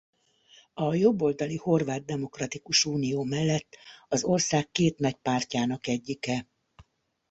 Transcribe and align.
A 0.73 0.93
jobboldali 0.95 1.55
Horvát 1.55 2.05
Demokratikus 2.05 2.85
Unió 2.85 3.23
mellett 3.23 3.75
az 4.07 4.23
ország 4.23 4.71
két 4.71 4.97
nagy 4.99 5.15
pártjának 5.15 5.87
egyike. 5.87 6.47